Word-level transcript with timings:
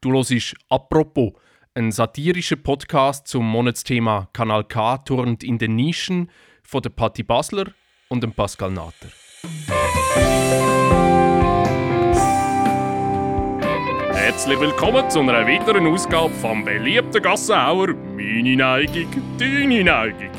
Du 0.00 0.12
hörst 0.12 0.54
«Apropos», 0.68 1.32
ein 1.74 1.90
satirischer 1.90 2.54
Podcast 2.54 3.26
zum 3.26 3.44
Monatsthema 3.50 4.28
Kanal 4.32 4.62
K 4.62 4.98
turnt 4.98 5.42
in 5.42 5.58
den 5.58 5.74
Nischen 5.74 6.30
von 6.62 6.82
der 6.82 6.90
Patti 6.90 7.24
Basler 7.24 7.64
und 8.08 8.22
dem 8.22 8.30
Pascal 8.32 8.70
Natter. 8.70 9.08
Herzlich 14.12 14.60
willkommen 14.60 15.10
zu 15.10 15.18
einer 15.18 15.44
weiteren 15.44 15.88
Ausgabe 15.88 16.32
vom 16.34 16.64
beliebten 16.64 17.20
Gassenhauer 17.20 17.88
«Meine 18.14 18.54
Neigung, 18.54 19.10
deine 19.36 19.82
Neigung». 19.82 20.30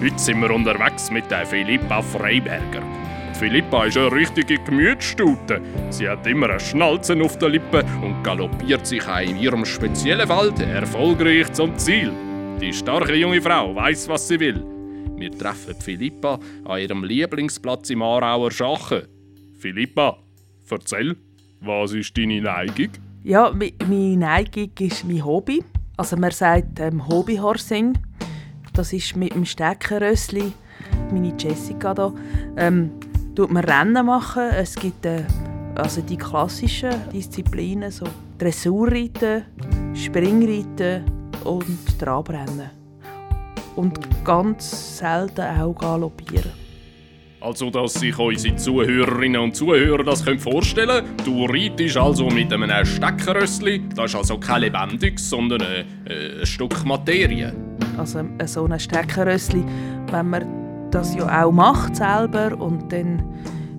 Heute 0.00 0.18
sind 0.20 0.40
wir 0.40 0.52
unterwegs 0.52 1.10
mit 1.10 1.28
der 1.32 1.44
Philippa 1.44 2.00
Freiberger. 2.00 3.03
Philippa 3.34 3.86
ist 3.86 3.96
eine 3.96 4.12
richtige 4.12 4.58
Gemütsstute. 4.58 5.60
Sie 5.90 6.08
hat 6.08 6.24
immer 6.26 6.50
eine 6.50 6.60
Schnalzen 6.60 7.20
auf 7.20 7.36
der 7.36 7.48
Lippe 7.48 7.84
und 8.00 8.22
galoppiert 8.22 8.86
sich 8.86 9.06
auch 9.08 9.20
in 9.20 9.36
ihrem 9.36 9.64
speziellen 9.64 10.28
Wald 10.28 10.60
erfolgreich 10.60 11.52
zum 11.52 11.76
Ziel. 11.76 12.12
Die 12.60 12.72
starke 12.72 13.14
junge 13.14 13.42
Frau 13.42 13.74
weiß, 13.74 14.08
was 14.08 14.28
sie 14.28 14.38
will. 14.38 14.64
Wir 15.16 15.32
treffen 15.32 15.74
Philippa 15.80 16.38
an 16.64 16.80
ihrem 16.80 17.02
Lieblingsplatz 17.02 17.90
im 17.90 18.02
Aarauer 18.02 18.52
Schachen. 18.52 19.02
Philippa, 19.58 20.18
erzähl, 20.70 21.16
was 21.60 21.92
ist 21.92 22.16
deine 22.16 22.40
Neigung? 22.40 22.90
Ja, 23.24 23.52
meine 23.52 24.16
Neigung 24.16 24.70
ist 24.78 25.04
mein 25.04 25.24
Hobby. 25.24 25.64
Also 25.96 26.16
man 26.16 26.30
sagt 26.30 26.78
ähm, 26.78 27.06
Hobbyhorsing. 27.08 27.98
Das 28.74 28.92
ist 28.92 29.16
mit 29.16 29.34
dem 29.34 29.44
Steckenrössli, 29.44 30.52
meine 31.10 31.34
Jessica 31.38 31.94
da. 31.94 32.12
Ähm, 32.56 32.90
tut 33.34 33.50
man 33.50 33.64
Rennen 33.64 34.06
machen. 34.06 34.44
Es 34.52 34.74
gibt 34.74 35.06
äh, 35.06 35.24
also 35.74 36.00
die 36.02 36.16
klassischen 36.16 36.92
Disziplinen, 37.12 37.90
so 37.90 38.06
Dressurreiten, 38.38 39.44
Springreiten 39.94 41.04
und 41.44 41.98
Trabrennen. 41.98 42.70
Und 43.76 43.98
ganz 44.24 44.98
selten 44.98 45.40
auch 45.40 45.74
Galoppieren. 45.74 46.64
Also, 47.40 47.68
dass 47.68 47.94
sich 47.94 48.18
unsere 48.18 48.56
Zuhörerinnen 48.56 49.38
und 49.38 49.54
Zuhörer 49.54 50.02
das 50.02 50.22
vorstellen 50.22 51.04
können. 51.04 51.16
Du 51.24 51.44
reitest 51.44 51.96
also 51.98 52.30
mit 52.30 52.50
einem 52.50 52.86
Steckerrössli. 52.86 53.82
Das 53.94 54.06
ist 54.06 54.14
also 54.14 54.38
kein 54.38 54.62
lebendiges, 54.62 55.28
sondern 55.28 55.60
ein, 55.60 55.84
ein 56.40 56.46
Stück 56.46 56.82
Materie. 56.86 57.52
Also 57.98 58.24
so 58.46 58.64
ein 58.64 58.80
Steckerrössli, 58.80 59.62
wenn 60.10 60.30
man 60.30 60.63
das 60.94 61.14
ja 61.16 61.44
auch 61.44 61.50
macht 61.50 61.96
selber 61.96 62.56
und 62.56 62.92
dann, 62.92 63.20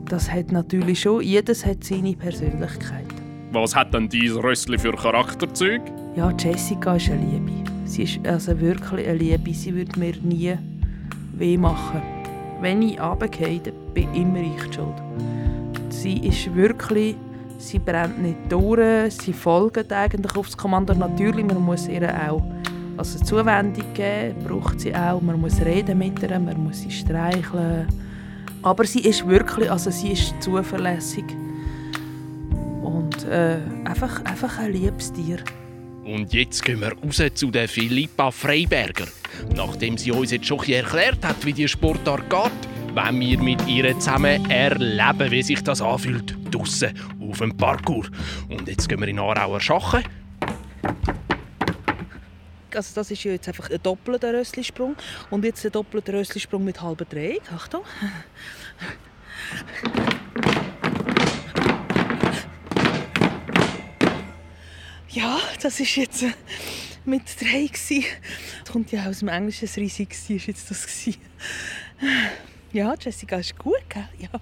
das 0.10 0.30
hat 0.30 0.52
natürlich 0.52 1.00
schon, 1.02 1.22
jedes 1.22 1.66
hat 1.66 1.84
seine 1.84 2.14
Persönlichkeit. 2.14 3.06
Was 3.52 3.74
hat 3.74 3.94
denn 3.94 4.10
dieses 4.10 4.44
Rössli 4.44 4.78
für 4.78 4.92
Charakterzüge? 4.92 5.86
Ja, 6.18 6.34
Jessica 6.38 6.98
ist 6.98 7.10
eine 7.10 7.22
Liebe. 7.22 7.72
Sie 7.86 8.04
ist 8.04 8.28
also 8.28 8.60
wirklich 8.60 9.08
eine 9.08 9.18
Liebe. 9.18 9.54
Sie 9.54 9.74
würde 9.74 9.98
mir 9.98 10.14
nie 10.24 10.58
weh 11.38 11.58
machen. 11.58 12.02
Wenn 12.60 12.82
ich 12.82 13.00
runtergehe, 13.00 13.62
bin 13.94 14.14
immer 14.14 14.40
ich 14.40 14.62
die 14.68 14.74
schuld. 14.74 14.96
Sie 15.90 16.18
ist 16.18 16.54
wirklich, 16.54 17.16
sie 17.58 17.80
brennt 17.80 18.22
nicht 18.22 18.52
durch, 18.52 19.14
sie 19.14 19.32
folgt 19.32 19.94
eigentlich 19.94 20.36
aufs 20.36 20.58
Kommando. 20.58 20.94
Natürlich, 20.94 21.46
man 21.46 21.62
muss 21.62 21.88
ihr 21.88 22.10
auch 22.30 22.44
also 22.98 23.20
geben 23.94 24.36
braucht 24.46 24.80
sie 24.80 24.96
auch. 24.96 25.22
Man 25.22 25.40
muss 25.40 25.60
reden 25.62 25.98
mit 25.98 26.22
ihr, 26.22 26.40
man 26.40 26.64
muss 26.64 26.82
sie 26.82 26.92
streicheln. 26.92 27.88
Aber 28.62 28.86
sie 28.86 29.02
ist 29.02 29.28
wirklich, 29.28 29.70
also 29.70 29.92
sie 29.92 30.12
ist 30.14 30.34
zuverlässig. 30.42 31.26
Und 32.82 33.24
äh, 33.26 33.58
einfach, 33.84 34.24
einfach 34.26 34.60
ein 34.60 34.72
liebes 34.72 35.12
Tier. 35.14 35.38
Und 36.04 36.34
jetzt 36.34 36.64
gehen 36.64 36.82
wir 36.82 36.94
raus 36.94 37.22
zu 37.34 37.52
der 37.52 37.68
Philippa 37.68 38.32
Freiberger. 38.32 39.08
Nachdem 39.56 39.98
sie 39.98 40.12
uns 40.12 40.32
jetzt 40.32 40.46
schon 40.46 40.64
erklärt 40.64 41.26
hat, 41.26 41.46
wie 41.46 41.54
die 41.54 41.68
Sportart 41.68 42.30
geht, 42.30 42.96
wollen 42.96 43.20
wir 43.20 43.40
mit 43.40 43.68
ihr 43.68 43.98
zusammen 44.00 44.50
erleben, 44.50 45.32
wie 45.32 45.44
sich 45.44 45.62
das 45.64 45.82
anfühlt, 45.82 46.36
draussen 46.52 46.94
auf 47.20 47.40
dem 47.40 47.58
Parkour. 47.58 48.06
Und 48.50 48.68
jetzt 48.68 48.88
gehen 48.88 49.02
wir 49.02 49.08
in 49.08 49.20
Aarauer 49.20 49.60
Schachen 49.60 50.04
also 52.76 52.94
das 52.96 53.12
ist 53.12 53.24
jetzt 53.24 53.48
einfach 53.48 53.70
ein 53.70 53.82
doppelter 53.82 54.34
Rösslisprung 54.34 54.96
und 55.30 55.46
jetzt 55.46 55.66
ein 55.66 55.72
doppelter 55.72 56.14
Rösslisprung 56.14 56.64
mit 56.64 56.82
halber 56.82 57.06
Drehung. 57.06 57.42
Achtung. 57.54 57.84
Ja, 65.10 65.40
das 65.62 65.80
ist 65.80 65.96
jetzt 65.96 66.24
äh, 66.24 66.34
mit 67.06 67.24
Drehung. 67.40 67.72
Das 68.64 68.72
kommt 68.72 68.92
ja 68.92 69.06
aus 69.06 69.20
dem 69.20 69.30
Englischen, 69.30 69.66
das 69.68 69.78
war 69.78 69.84
jetzt 69.84 70.72
das. 70.72 70.86
Ja, 72.74 72.94
Jessica 73.00 73.38
ist 73.38 73.58
gut, 73.58 73.90
gell? 73.90 74.10
Ja. 74.18 74.42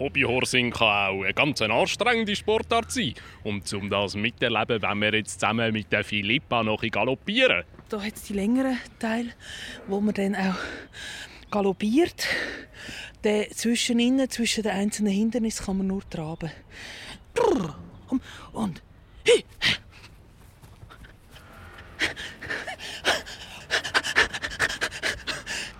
Hobbyhorsing 0.00 0.70
kann 0.70 0.88
auch 0.88 1.22
eine 1.22 1.34
ganz 1.34 1.60
anstrengende 1.60 2.34
Sportart 2.34 2.90
sein. 2.90 3.14
Und 3.44 3.72
um 3.74 3.90
das 3.90 4.16
miterleben, 4.16 4.82
wenn 4.82 4.98
wir 4.98 5.14
jetzt 5.14 5.40
zusammen 5.40 5.72
mit 5.72 5.92
der 5.92 6.02
Philippa 6.02 6.62
noch 6.62 6.82
galoppieren. 6.82 7.64
Da 7.88 8.02
hat 8.02 8.14
es 8.14 8.22
die 8.22 8.32
längeren 8.32 8.78
Teil, 8.98 9.26
wo 9.86 10.00
man 10.00 10.14
dann 10.14 10.34
auch 10.34 10.56
galoppiert. 11.50 12.26
Der 13.22 13.50
zwischen 13.50 14.30
zwischen 14.30 14.62
den 14.62 14.72
einzelnen 14.72 15.12
Hindernissen 15.12 15.66
kann 15.66 15.76
man 15.78 15.86
nur 15.88 16.08
traben. 16.08 16.50
Und 18.52 18.82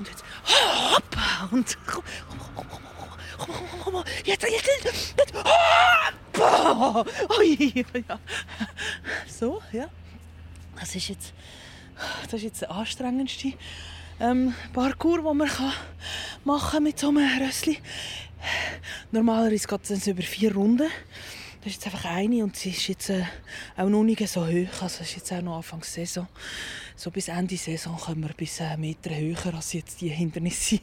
und 0.01 0.07
jetzt 0.07 0.25
hoppa 0.45 1.49
und 1.51 1.77
Jetzt, 4.25 4.43
jetzt, 4.43 4.69
jetzt. 4.85 5.15
jetzt. 5.19 5.35
Oh, 6.39 7.05
oh, 7.29 7.43
ja. 7.43 8.19
So, 9.27 9.61
ja. 9.73 9.89
Das 10.79 10.95
ist 10.95 11.09
jetzt, 11.09 11.35
das 12.25 12.35
ist 12.35 12.43
jetzt 12.43 12.63
der 12.63 12.71
anstrengendste 12.71 13.53
ähm, 14.19 14.55
Parcours, 14.73 15.23
den 15.25 15.37
man 15.37 15.49
kann 15.49 15.73
machen 16.45 16.85
mit 16.85 16.99
so 16.99 17.09
einem 17.09 17.29
Rössli. 17.43 17.79
Normalerweise 19.11 19.67
geht 19.67 19.91
es 19.91 20.07
über 20.07 20.23
vier 20.23 20.55
Runden. 20.55 20.89
Das 21.63 21.73
ist 21.73 21.85
jetzt 21.85 21.87
einfach 21.87 22.11
eine 22.11 22.43
und 22.43 22.57
sie 22.57 22.71
ist 22.71 22.89
jetzt 22.89 23.11
äh, 23.11 23.25
auch 23.77 23.89
noch 23.89 24.03
nicht 24.03 24.27
so 24.29 24.47
hoch. 24.47 24.83
Also 24.83 25.03
es 25.03 25.11
ist 25.11 25.17
jetzt 25.17 25.33
auch 25.33 25.43
noch 25.43 25.57
Anfang 25.59 25.83
Saison. 25.83 26.27
So 27.01 27.11
bis 27.11 27.29
Ende 27.29 27.57
Saison 27.57 27.97
kommen 27.97 28.25
wir 28.25 28.35
bis 28.37 28.61
einen 28.61 28.83
Meter 28.83 29.17
höher 29.17 29.55
als 29.55 29.73
jetzt 29.73 30.03
die 30.03 30.11
Hindernisse. 30.11 30.81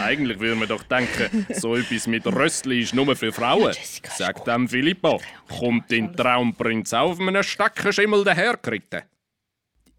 Eigentlich 0.00 0.40
würde 0.40 0.56
man 0.56 0.66
doch 0.66 0.82
denken, 0.82 1.46
so 1.54 1.76
etwas 1.76 2.08
mit 2.08 2.26
Röstli 2.26 2.80
ist 2.80 2.96
nur 2.96 3.14
für 3.14 3.30
Frauen. 3.30 3.72
Sagt 4.18 4.48
dem 4.48 4.68
Philippa. 4.68 5.18
Kommt 5.60 5.92
dein 5.92 6.12
Traumprinz 6.16 6.92
auf 6.92 7.20
einem 7.20 7.44
Steckenschimmel 7.44 8.24
dahergeritten? 8.24 9.02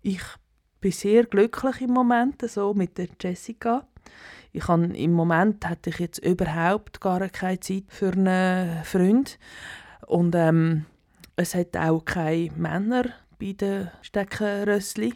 Ich 0.02 0.24
bin 0.82 0.92
sehr 0.92 1.24
glücklich 1.24 1.80
im 1.80 1.92
Moment 1.92 2.42
so 2.50 2.74
mit 2.74 2.98
der 2.98 3.08
Jessica. 3.22 3.88
Ich 4.52 4.68
habe, 4.68 4.88
Im 4.88 5.14
Moment 5.14 5.66
hatte 5.66 5.92
ich 5.92 6.00
jetzt 6.00 6.20
überhaupt 6.20 7.00
gar 7.00 7.30
keine 7.30 7.62
Zeit 7.62 7.86
für 7.88 8.12
einen 8.12 8.84
Freund. 8.84 9.40
Und 10.08 10.36
ähm, 10.36 10.88
es 11.38 11.56
hat 11.56 11.78
auch 11.78 12.04
keine 12.04 12.52
Männer 12.58 13.21
bei 13.42 13.54
den 13.54 13.90
Steckenrössli. 14.02 15.14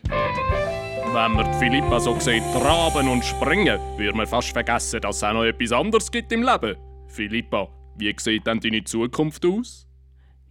Wenn 1.13 1.31
man 1.31 1.53
Philippa 1.59 1.99
so 1.99 2.19
sieht, 2.19 2.43
traben 2.53 3.07
und 3.07 3.23
springen, 3.23 3.79
würde 3.97 4.17
man 4.17 4.25
fast 4.25 4.51
vergessen, 4.51 4.99
dass 5.01 5.17
es 5.17 5.23
auch 5.23 5.33
noch 5.33 5.43
etwas 5.43 5.71
anderes 5.71 6.11
gibt 6.11 6.31
im 6.31 6.41
Leben. 6.43 6.75
Philippa, 7.07 7.67
wie 7.95 8.13
sieht 8.17 8.47
denn 8.47 8.59
deine 8.59 8.83
Zukunft 8.83 9.45
aus? 9.45 9.87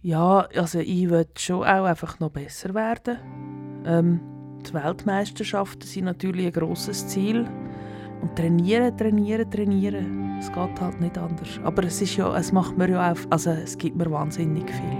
Ja, 0.01 0.47
also 0.55 0.79
ich 0.79 1.09
will 1.09 1.27
schon 1.37 1.63
auch 1.63 1.83
einfach 1.83 2.19
noch 2.19 2.31
besser 2.31 2.73
werden. 2.73 3.17
Ähm, 3.85 4.21
die 4.67 4.73
Weltmeisterschaften 4.73 5.81
sind 5.81 6.05
natürlich 6.05 6.47
ein 6.47 6.53
grosses 6.53 7.07
Ziel. 7.07 7.45
Und 8.21 8.35
trainieren, 8.35 8.97
trainieren, 8.97 9.51
trainieren. 9.51 10.37
Es 10.39 10.47
geht 10.47 10.81
halt 10.81 11.01
nicht 11.01 11.17
anders. 11.17 11.59
Aber 11.63 11.83
es, 11.83 12.01
ist 12.01 12.15
ja, 12.15 12.35
es 12.37 12.51
macht 12.51 12.77
mir 12.77 12.89
ja 12.89 13.11
auch, 13.11 13.17
also 13.29 13.51
es 13.51 13.77
gibt 13.77 13.97
mir 13.97 14.09
wahnsinnig 14.09 14.69
viel. 14.69 14.97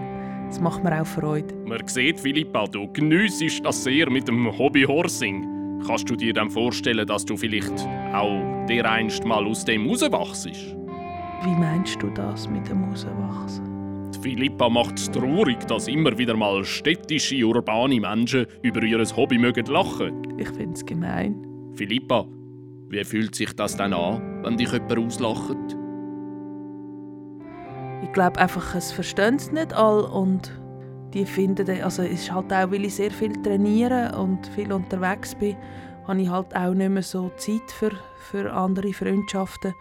Es 0.49 0.59
macht 0.59 0.83
mir 0.83 1.01
auch 1.01 1.07
Freude. 1.07 1.54
Man 1.65 1.87
sieht, 1.87 2.19
Philippa, 2.19 2.67
du 2.67 2.87
geniessest 2.93 3.65
das 3.65 3.83
sehr 3.83 4.09
mit 4.09 4.27
dem 4.27 4.55
Hobby 4.57 4.83
Horsing. 4.83 5.81
Kannst 5.85 6.09
du 6.09 6.15
dir 6.15 6.33
dann 6.33 6.49
vorstellen, 6.49 7.07
dass 7.07 7.25
du 7.25 7.35
vielleicht 7.35 7.73
auch 8.13 8.65
dereinst 8.67 9.25
mal 9.25 9.45
aus 9.45 9.65
dem 9.65 9.87
rauswachst? 9.87 10.45
Wie 10.47 11.55
meinst 11.59 12.01
du 12.01 12.09
das 12.09 12.47
mit 12.47 12.69
dem 12.69 12.83
Rauswachsen? 12.83 14.11
Philippa 14.21 14.69
macht 14.69 14.97
es 14.97 15.09
traurig, 15.11 15.59
dass 15.67 15.87
immer 15.87 16.17
wieder 16.17 16.35
mal 16.35 16.63
städtische, 16.63 17.43
urbane 17.45 17.99
Menschen 17.99 18.45
über 18.61 18.83
ihr 18.83 19.03
Hobby 19.15 19.37
mögen 19.37 19.65
lachen. 19.65 20.37
Ich 20.37 20.49
finde 20.49 20.73
es 20.73 20.85
gemein. 20.85 21.35
Philippa, 21.73 22.27
wie 22.89 23.03
fühlt 23.03 23.35
sich 23.35 23.53
das 23.53 23.75
dann 23.75 23.93
an, 23.93 24.43
wenn 24.43 24.57
dich 24.57 24.71
jemand 24.71 24.97
auslacht? 24.97 25.75
ich 28.05 28.13
glaube 28.13 28.39
einfach, 28.39 28.75
es 28.75 28.91
verstehen 28.91 29.35
es 29.35 29.51
nicht 29.51 29.73
alle 29.73 30.07
und 30.07 30.51
die 31.15 31.25
finden, 31.25 31.81
also 31.81 32.03
es 32.03 32.11
ist 32.11 32.31
halt 32.31 32.51
auch, 32.51 32.71
weil 32.71 32.85
ich 32.85 32.95
sehr 32.95 33.09
viel 33.09 33.33
trainiere 33.41 34.15
und 34.19 34.45
viel 34.47 34.71
unterwegs 34.71 35.33
bin, 35.33 35.55
habe 36.07 36.21
ich 36.21 36.29
halt 36.29 36.55
auch 36.55 36.73
nicht 36.73 36.89
mehr 36.89 37.01
so 37.01 37.31
Zeit 37.37 37.71
für, 37.71 37.91
für 38.29 38.51
andere 38.53 38.93
Freundschaften. 38.93 39.73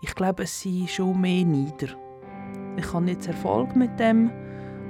Ich 0.00 0.14
glaube, 0.14 0.44
es 0.44 0.60
sind 0.60 0.90
schon 0.90 1.20
mehr 1.20 1.44
nieder. 1.44 1.94
Ich 2.76 2.92
habe 2.92 3.10
jetzt 3.10 3.28
Erfolg 3.28 3.76
mit 3.76 4.00
dem 4.00 4.30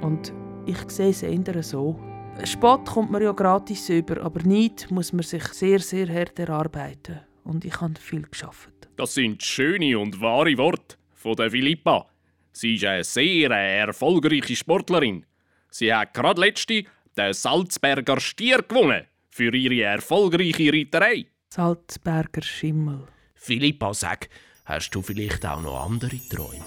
und 0.01 0.33
ich 0.65 0.77
sehe 0.89 1.09
es 1.09 1.23
eher 1.23 1.61
so. 1.61 1.99
Sport 2.45 2.89
kommt 2.89 3.11
man 3.11 3.21
ja 3.21 3.33
gratis 3.33 3.89
über, 3.89 4.21
aber 4.21 4.41
nicht 4.43 4.89
muss 4.89 5.11
man 5.11 5.23
sich 5.23 5.43
sehr, 5.49 5.79
sehr 5.79 6.07
hart 6.07 6.39
erarbeiten. 6.39 7.19
Und 7.43 7.65
ich 7.65 7.81
habe 7.81 7.99
viel 7.99 8.21
geschafft. 8.21 8.71
Das 8.95 9.13
sind 9.13 9.43
schöne 9.43 9.99
und 9.99 10.21
wahre 10.21 10.57
Worte 10.57 10.95
von 11.13 11.35
der 11.35 11.51
Philippa. 11.51 12.07
Sie 12.53 12.75
ist 12.75 12.85
eine 12.85 13.03
sehr 13.03 13.51
erfolgreiche 13.51 14.55
Sportlerin. 14.55 15.25
Sie 15.71 15.93
hat 15.93 16.13
gerade 16.13 16.41
letzte 16.41 16.83
den 17.17 17.33
Salzberger 17.33 18.19
Stier 18.19 18.61
gewonnen 18.61 19.05
für 19.29 19.55
ihre 19.55 19.83
erfolgreiche 19.83 20.71
Reiterei. 20.71 21.25
Salzberger 21.49 22.41
Schimmel. 22.41 23.07
Philippa, 23.35 23.93
sag, 23.93 24.29
hast 24.65 24.91
du 24.91 25.01
vielleicht 25.01 25.45
auch 25.45 25.61
noch 25.61 25.85
andere 25.85 26.17
Träume? 26.29 26.63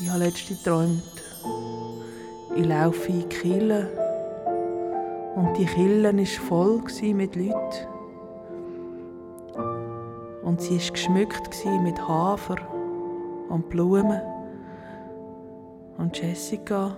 Ich 0.00 0.08
habe 0.08 0.24
letzte 0.24 0.54
geträumt. 0.54 1.02
Ich 2.56 2.64
laufe 2.64 3.08
in 3.08 3.20
die 3.20 3.28
Kille 3.28 3.90
und 5.34 5.56
die 5.58 5.66
Kille 5.66 6.16
war 6.16 6.26
voll 6.26 6.82
mit 7.14 7.34
Leuten. 7.36 7.86
Und 10.42 10.60
sie 10.60 10.78
war 10.78 10.92
geschmückt 10.92 11.64
mit 11.82 11.98
Hafer 11.98 12.56
und 13.48 13.68
Blumen. 13.70 14.20
Und 15.96 16.16
Jessica 16.18 16.96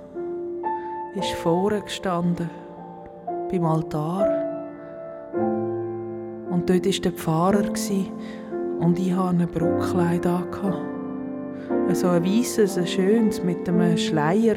ist 1.17 1.33
vorne 1.33 1.81
gestanden, 1.81 2.51
beim 3.51 3.65
Altar. 3.65 4.29
Und 6.51 6.69
dort 6.69 6.85
war 6.85 7.01
der 7.01 7.13
Pfarrer 7.13 7.65
und 8.81 8.99
ich 8.99 9.15
hatte 9.15 9.37
ein 9.39 9.49
Bruckleid 9.49 10.27
an. 10.27 10.45
So 11.93 12.09
ein 12.09 12.25
weißes, 12.25 12.77
ein 12.77 12.87
schönes 12.87 13.43
mit 13.43 13.69
einem 13.69 13.97
Schleier. 13.97 14.57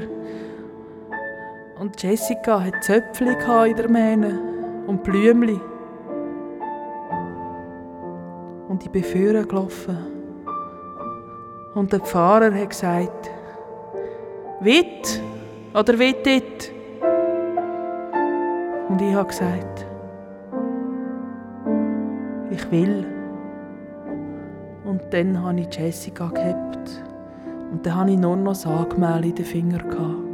Und 1.80 2.02
Jessica 2.02 2.62
hatte 2.62 2.80
Zöpfchen 2.82 3.38
in 3.66 3.76
der 3.76 3.90
Mähne 3.90 4.40
und 4.88 5.04
Blümchen. 5.04 5.62
Und 8.68 8.84
ich 8.84 8.92
bin 8.92 9.04
vorne 9.04 9.46
gelaufen. 9.46 9.98
Und 11.74 11.94
der 11.94 12.02
Pfarrer 12.02 12.54
hat 12.54 12.70
gesagt, 12.70 13.32
Witt 14.60 15.22
oder 15.74 16.00
Wittit? 16.00 16.72
Und 18.90 19.02
ich 19.02 19.14
habe 19.14 19.28
gesagt, 19.28 19.86
ich 22.50 22.72
will. 22.72 23.06
Und 24.86 25.02
dann 25.12 25.44
habe 25.44 25.60
ich 25.60 25.76
Jessica 25.76 26.28
gehabt. 26.28 27.04
Und 27.72 27.86
dann 27.86 27.96
hatte 27.96 28.12
ich 28.12 28.18
nur 28.18 28.36
noch 28.36 28.56
Sagmehl 28.56 29.26
in 29.26 29.36
den 29.36 29.46
Fingern. 29.46 30.26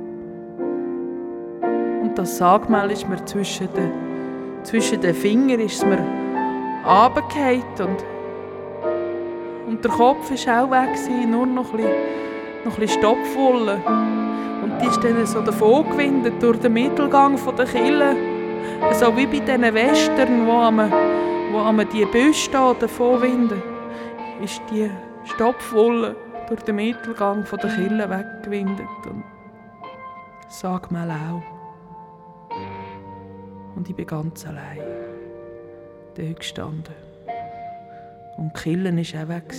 Und 2.01 2.17
das 2.17 2.37
Sagmehl 2.37 2.91
ist 2.91 3.07
mir 3.09 3.23
zwischen 3.25 3.67
den, 3.73 3.91
zwischen 4.63 5.01
den 5.01 5.13
Fingern 5.13 5.59
ist 5.59 5.85
mir 5.85 5.99
und, 6.85 8.05
und 9.67 9.83
der 9.83 9.91
Kopf 9.91 10.29
war 10.29 10.63
auch 10.63 10.71
weg, 10.71 11.27
nur 11.27 11.47
noch 11.47 11.71
ein 11.73 11.77
bisschen, 11.77 11.93
noch 12.65 12.79
ein 12.79 12.87
Stopfwolle. 12.87 13.75
Und 14.63 14.81
die 14.81 14.87
ist 14.87 15.03
dann 15.03 15.25
so 15.25 15.41
davon 15.41 15.85
durch 16.39 16.59
den 16.59 16.73
Mittelgang 16.73 17.39
der 17.55 17.65
Kille. 17.65 18.15
So 18.93 19.15
wie 19.15 19.27
bei 19.27 19.39
diesen 19.39 19.73
Western, 19.73 20.47
wo 20.47 20.71
man, 20.71 20.91
wo 21.51 21.71
man 21.71 21.87
die 21.89 22.05
Büste 22.05 22.75
davon 22.79 23.21
winden, 23.21 23.61
ist 24.43 24.61
die 24.71 24.89
Stopfwolle 25.23 26.15
durch 26.49 26.61
den 26.63 26.75
Mittelgang 26.77 27.45
der 27.45 27.69
Kille 27.69 28.09
weggewindet. 28.09 28.87
Und 29.05 29.23
sag 30.49 30.91
mal 30.91 31.09
auch. 31.11 31.43
Und 33.75 33.87
ich 33.89 33.95
bin 33.95 34.07
ganz 34.07 34.45
allein 34.47 34.79
dort 36.15 36.39
gestanden. 36.39 36.95
Und 38.37 38.51
die 38.57 38.61
Kille 38.61 38.95
war 38.95 39.23
auch 39.23 39.27
weg. 39.27 39.53